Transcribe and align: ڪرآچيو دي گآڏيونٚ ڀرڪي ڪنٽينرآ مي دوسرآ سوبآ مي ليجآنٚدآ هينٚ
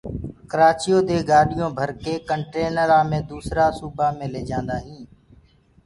ڪرآچيو 0.51 0.97
دي 1.07 1.17
گآڏيونٚ 1.29 1.75
ڀرڪي 1.77 2.13
ڪنٽينرآ 2.29 2.99
مي 3.09 3.19
دوسرآ 3.31 3.65
سوبآ 3.79 4.07
مي 4.17 4.27
ليجآنٚدآ 4.33 4.77
هينٚ 4.85 5.07